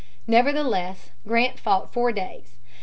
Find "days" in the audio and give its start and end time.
2.11-2.55